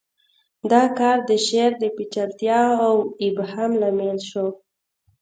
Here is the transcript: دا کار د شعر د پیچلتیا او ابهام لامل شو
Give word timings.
دا 0.71 0.83
کار 0.99 1.17
د 1.29 1.31
شعر 1.47 1.71
د 1.79 1.83
پیچلتیا 1.95 2.61
او 2.85 2.93
ابهام 3.27 3.71
لامل 3.81 4.17
شو 4.29 4.47